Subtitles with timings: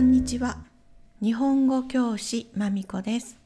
[0.00, 0.56] んにちは。
[1.20, 3.38] 日本語教師まみこです。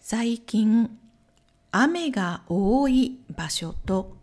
[0.00, 0.90] 最近
[1.70, 4.16] 雨が多い場所と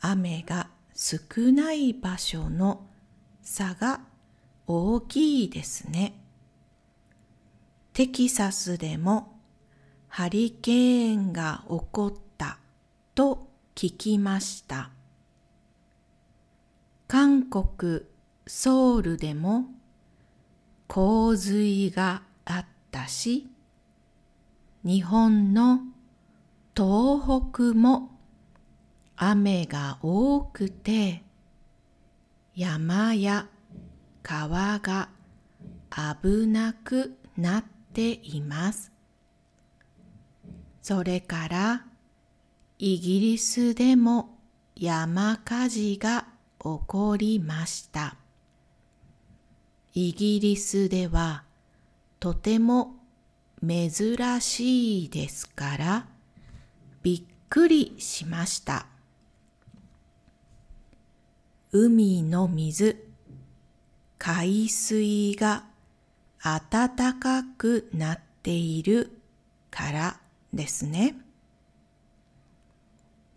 [0.00, 1.18] 雨が少
[1.52, 2.86] ない場所の
[3.42, 4.00] 差が
[4.68, 6.14] 大きいですね。
[7.92, 9.40] テキサスでも
[10.06, 12.58] ハリケーンが起こった
[13.16, 14.90] と聞きました。
[17.08, 18.02] 韓国
[18.46, 19.66] ソウルでも
[20.94, 23.48] 洪水があったし、
[24.84, 25.80] 日本の
[26.76, 28.10] 東北も
[29.16, 31.22] 雨が多くて、
[32.54, 33.46] 山や
[34.22, 35.08] 川が
[36.20, 38.92] 危なくなっています。
[40.82, 41.86] それから
[42.78, 44.36] イギリスでも
[44.76, 46.26] 山火事が
[46.58, 48.21] 起こりました。
[49.94, 51.44] イギリスでは
[52.18, 52.96] とても
[53.60, 56.06] 珍しいですから
[57.02, 58.86] びっくりしました。
[61.72, 63.04] 海の水、
[64.18, 65.64] 海水が
[66.42, 69.10] 暖かくなっている
[69.70, 70.20] から
[70.52, 71.16] ですね。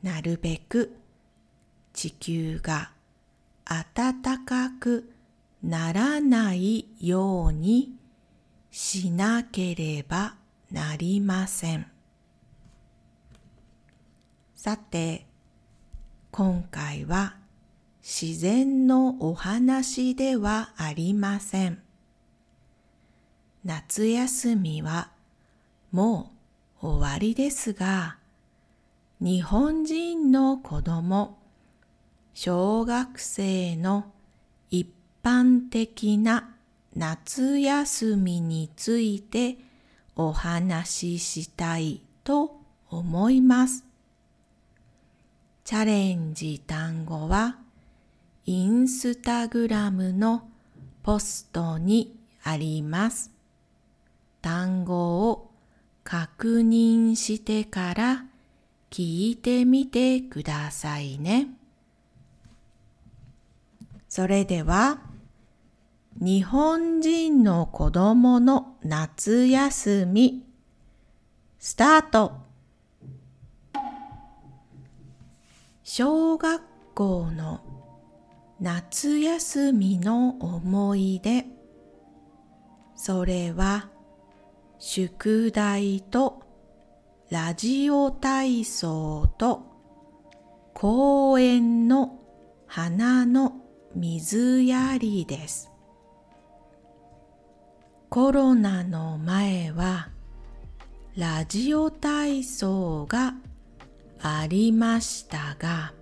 [0.03, 0.95] なるべく
[1.93, 2.91] 地球が
[3.65, 5.14] 暖かく
[5.66, 7.95] ならないように
[8.69, 10.35] しなければ
[10.72, 11.88] なりません。
[14.53, 15.25] さて、
[16.30, 17.38] 今回は
[18.03, 21.81] 自然のお話ではありません。
[23.63, 25.09] 夏休みは
[25.91, 26.31] も
[26.83, 28.17] う終わりですが、
[29.19, 31.39] 日本人の子供、
[32.35, 34.12] 小学生の
[34.69, 34.88] 一
[35.25, 36.56] 般的な
[36.96, 39.58] 夏休みについて
[40.16, 43.84] お話ししたいと思います。
[45.63, 47.58] チャレンジ単語は
[48.46, 50.47] インスタグラムの
[51.02, 53.31] ポストにあります。
[54.44, 55.50] 単語を
[56.03, 58.25] 確認してから
[58.92, 61.47] 聞いてみてくださいね。
[64.07, 65.14] それでは
[66.21, 70.45] 日本人の子供の夏休み。
[71.59, 72.31] スタート。
[75.83, 76.61] 小学
[76.93, 77.59] 校の
[78.61, 81.47] 夏休みの思い出。
[82.95, 83.89] それは
[84.79, 86.43] 宿題と
[87.29, 89.63] ラジオ体操と
[90.73, 92.21] 公園の
[92.67, 93.57] 花の
[93.93, 95.75] 水やりです。
[98.15, 100.07] コロナの前は
[101.17, 103.33] ラジオ体操が
[104.21, 105.93] ありましたが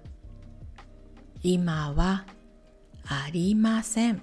[1.41, 2.28] 今は
[3.07, 4.22] ありません。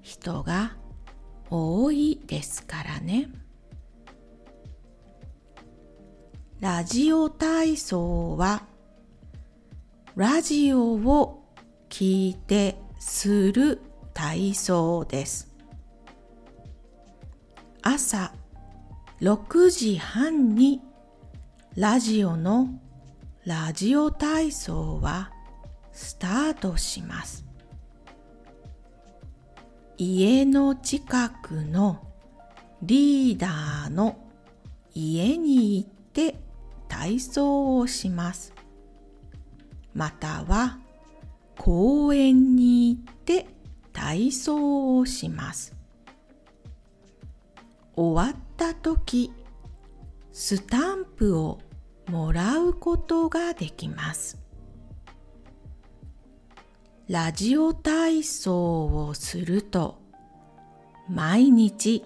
[0.00, 0.72] 人が
[1.48, 3.30] 多いですからね。
[6.58, 8.66] ラジオ体操は
[10.16, 11.44] ラジオを
[11.88, 13.80] 聞いてする
[14.12, 15.51] 体操です。
[17.84, 18.32] 朝
[19.20, 20.80] 6時半に
[21.74, 22.68] ラジオの
[23.44, 25.32] ラジオ体操は
[25.90, 27.44] スタートします。
[29.98, 32.06] 家の近くの
[32.82, 34.16] リーダーの
[34.94, 36.36] 家に行って
[36.86, 38.54] 体操をします。
[39.92, 40.78] または
[41.58, 43.46] 公園に行って
[43.92, 45.81] 体操をします。
[47.94, 49.32] 終わった時
[50.32, 51.58] スタンプを
[52.08, 54.38] もらうことができます。
[57.08, 60.00] ラジオ体操をすると
[61.08, 62.04] 毎日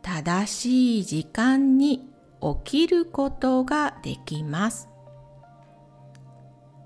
[0.00, 2.08] 正しい時間に
[2.64, 4.88] 起きることができます。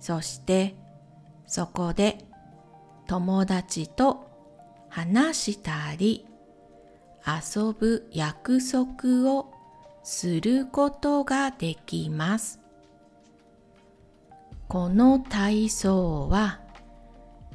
[0.00, 0.74] そして
[1.46, 2.24] そこで
[3.06, 4.28] 友達と
[4.88, 6.26] 話したり
[7.26, 9.52] 遊ぶ約束を
[10.02, 12.60] することができます。
[14.68, 16.60] この体操は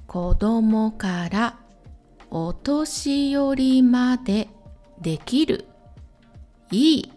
[0.07, 1.59] 子供から
[2.29, 4.49] お年寄りまで
[5.01, 5.65] できる
[6.71, 7.13] いい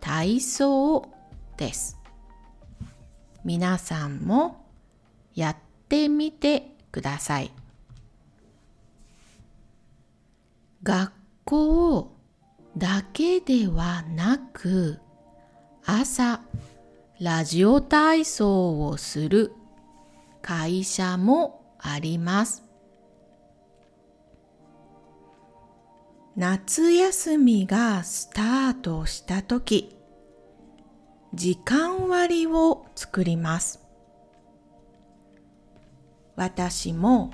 [0.00, 1.08] 体操
[1.56, 1.98] です。
[3.44, 4.66] 皆さんも
[5.34, 5.56] やっ
[5.88, 7.50] てみてください。
[10.82, 11.12] 学
[11.50, 12.12] 校
[12.76, 15.00] だけではなく
[15.84, 16.42] 朝
[17.18, 19.52] ラジオ体操をする
[20.42, 22.62] 会社もあります。
[26.36, 29.96] 夏休みがスタートした時
[31.34, 33.80] 時間割を作ります。
[36.36, 37.32] 私も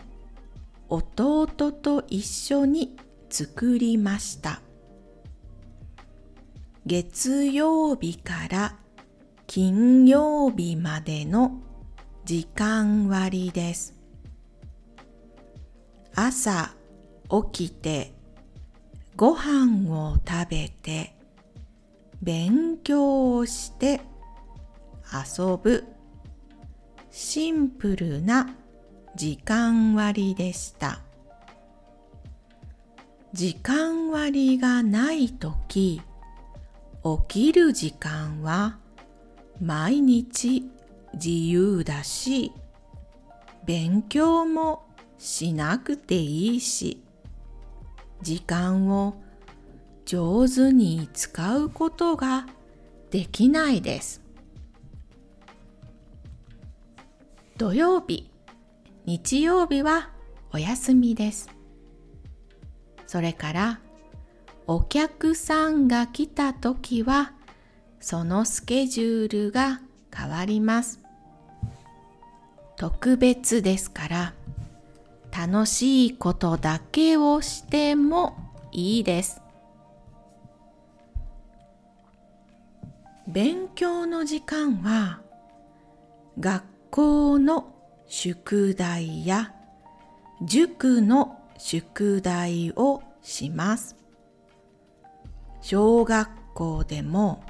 [0.88, 2.96] 弟と一緒に
[3.28, 4.60] 作りました。
[6.86, 8.76] 月曜日から
[9.46, 11.60] 金曜日までの
[12.24, 13.94] 時間割です。
[16.14, 16.74] 朝
[17.52, 18.14] 起きて
[19.16, 21.16] ご飯を食べて
[22.22, 24.00] 勉強をして
[25.12, 25.84] 遊ぶ
[27.10, 28.54] シンプルな
[29.14, 31.05] 時間割でした。
[33.36, 36.00] 時間割がないとき、
[37.28, 38.78] 起きる時間は
[39.60, 40.64] 毎日
[41.12, 42.50] 自由だし、
[43.66, 44.86] 勉強も
[45.18, 47.02] しなくていいし、
[48.22, 49.20] 時間を
[50.06, 52.46] 上手に使うことが
[53.10, 54.22] できないです。
[57.58, 58.30] 土曜日、
[59.04, 60.08] 日曜日は
[60.54, 61.55] お休みです。
[63.16, 63.80] それから
[64.66, 67.32] お客さんが来た時は
[67.98, 69.80] そのスケジュールが
[70.14, 71.00] 変わります。
[72.76, 74.34] 特別ですから
[75.34, 78.36] 楽しいことだけをしても
[78.70, 79.40] いいです。
[83.26, 85.20] 勉強の時間は
[86.38, 87.72] 学校の
[88.08, 89.54] 宿題や
[90.42, 93.96] 塾の宿題をします。
[95.60, 97.42] 小学校でも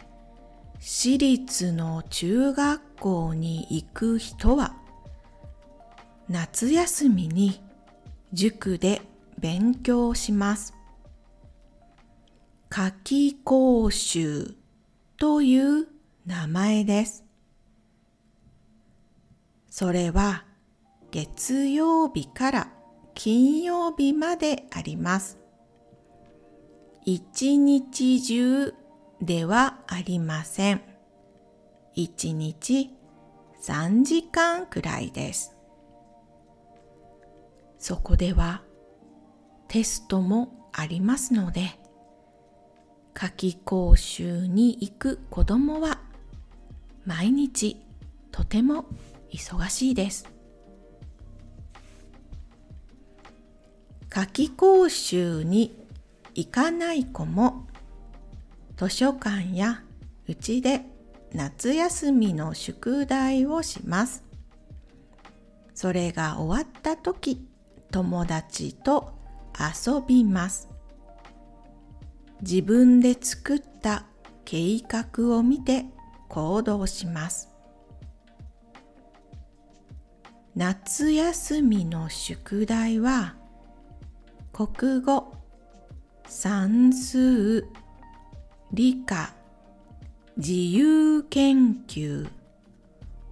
[0.81, 4.75] 私立の中学校に行く人は
[6.29, 7.61] 夏休みに
[8.33, 9.03] 塾で
[9.39, 10.75] 勉強します。
[12.69, 14.55] 夏季講習
[15.19, 15.89] という
[16.27, 17.25] 名前です。
[19.69, 20.45] それは
[21.11, 22.73] 月曜日から
[23.15, 25.46] 金曜日まであります。
[27.09, 28.75] 一日中
[29.23, 30.83] ではありません。
[31.95, 32.91] 一日
[33.63, 35.55] 3時間くらいです。
[37.79, 38.65] そこでは
[39.69, 41.79] テストもありますので、
[43.15, 46.01] 夏季講習に行く子供は
[47.05, 47.77] 毎日
[48.33, 48.85] とても
[49.33, 50.29] 忙しいです。
[54.09, 55.86] 夏季講習に
[56.37, 57.67] 行かない子も
[58.77, 59.83] 図書館や
[60.29, 60.83] うちで
[61.33, 64.23] 夏休みの宿題をします。
[65.73, 67.49] それが終わった時
[67.91, 69.15] 友達と
[69.59, 70.69] 遊びます。
[72.43, 74.05] 自分で作った
[74.45, 75.87] 計画を見て
[76.29, 77.49] 行動します。
[80.55, 83.37] 夏休みの宿題は
[84.53, 85.36] 国語、
[86.29, 87.65] 算数、
[88.73, 89.33] 理科、
[90.37, 92.29] 自由研究、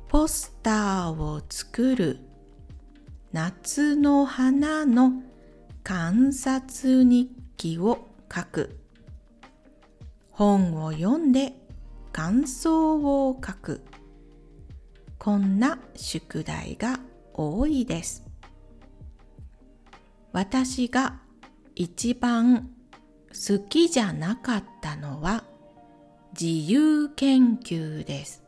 [0.08, 2.20] ポスターを作る、
[3.32, 5.24] 夏の花の
[5.82, 8.78] 観察日記を書く、
[10.30, 11.52] 本を読んで
[12.12, 12.96] 感想
[13.28, 13.82] を書く、
[15.18, 17.00] こんな宿題が
[17.32, 18.22] 多いです。
[20.32, 21.20] 私が
[21.74, 22.70] 一番
[23.34, 25.42] 好きじゃなかったのは
[26.40, 28.44] 自由研究です。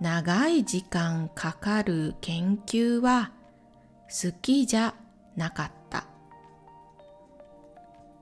[0.00, 3.32] 長い時間かかる研究は
[4.04, 4.94] 好きじゃ
[5.36, 6.04] なかった。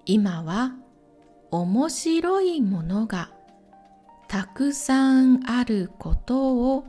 [0.07, 0.73] 今は
[1.51, 3.31] 面白いものが
[4.29, 6.85] たくさんあることを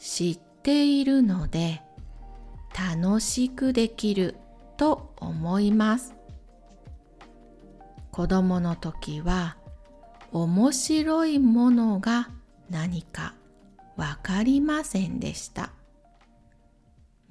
[0.00, 1.80] 知っているので
[2.76, 4.34] 楽しくできる
[4.76, 6.21] と思います。
[8.12, 9.56] 子供の時は
[10.32, 12.28] 面白いものが
[12.68, 13.34] 何か
[13.96, 15.70] わかりませんでした。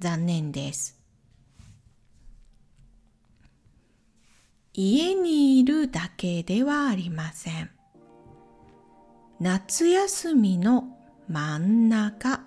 [0.00, 0.98] 残念です。
[4.74, 7.70] 家にいるだけではありません。
[9.38, 10.96] 夏休みの
[11.28, 12.40] 真ん中、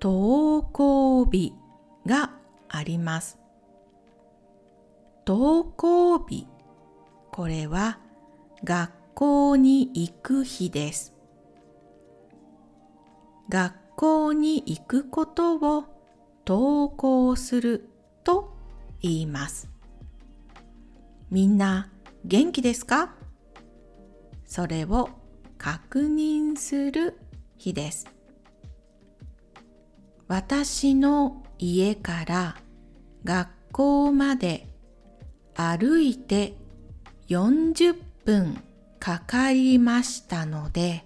[0.00, 1.52] 登校日
[2.06, 2.30] が
[2.68, 3.38] あります。
[5.26, 6.46] 登校日。
[7.32, 7.98] これは
[8.64, 11.14] 学校に行く日です。
[13.48, 15.84] 学校に行くことを
[16.46, 17.88] 登校する
[18.24, 18.56] と
[19.00, 19.70] 言います。
[21.30, 21.90] みんな
[22.24, 23.14] 元気ですか？
[24.44, 25.10] それを
[25.56, 27.18] 確認する
[27.56, 28.06] 日です。
[30.28, 32.56] 私の家から
[33.24, 34.68] 学校まで
[35.54, 36.54] 歩いて
[37.30, 37.94] 40
[38.24, 38.60] 分
[38.98, 41.04] かかりましたので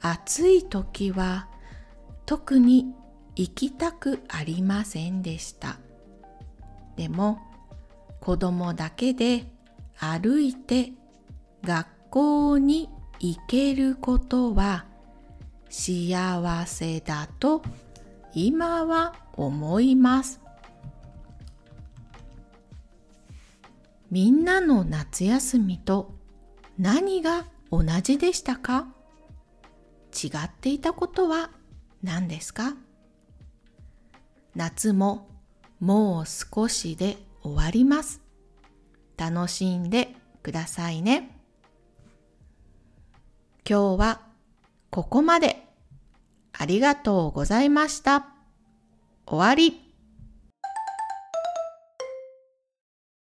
[0.00, 1.46] 暑い時は
[2.26, 2.92] 特に
[3.36, 5.78] 行きたくありませんでした。
[6.96, 7.38] でも
[8.20, 9.44] 子供だけで
[9.96, 10.90] 歩いて
[11.62, 12.88] 学校に
[13.20, 14.86] 行けることは
[15.70, 17.62] 幸せだと
[18.34, 20.47] 今は思います。
[24.10, 26.14] みんなの夏休みと
[26.78, 28.86] 何が同じでしたか？
[30.12, 31.50] 違っていたことは
[32.02, 32.74] 何ですか？
[34.54, 35.28] 夏も
[35.78, 38.22] もう少しで終わります。
[39.16, 41.36] 楽しんでくださいね。
[43.68, 44.22] 今日は
[44.90, 45.64] ここまで。
[46.60, 48.26] ありがとうございました。
[49.26, 49.87] 終わり。